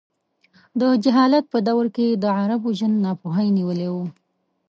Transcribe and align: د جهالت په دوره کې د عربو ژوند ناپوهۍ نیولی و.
د 0.79 0.81
جهالت 1.03 1.45
په 1.53 1.57
دوره 1.67 1.89
کې 1.95 2.07
د 2.11 2.25
عربو 2.39 2.69
ژوند 2.77 2.95
ناپوهۍ 3.05 3.47
نیولی 3.57 3.87
و. 3.91 3.95